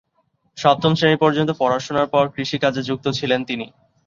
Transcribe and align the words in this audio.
সপ্তম 0.57 0.91
শ্রেণী 0.95 1.17
পর্যন্ত 1.17 1.49
পড়াশোনার 1.59 2.07
পর 2.13 2.25
কৃষি 2.35 2.57
কাজে 2.59 2.81
যুক্ত 2.89 3.05
ছিলেন 3.17 3.39
তিনি। 3.45 3.65